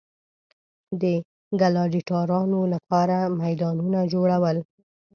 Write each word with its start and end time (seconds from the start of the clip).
د 1.01 1.03
ګلاډیټورانو 1.59 2.59
لپاره 2.73 3.17
میدانونه 3.41 3.99
جوړول. 4.13 4.57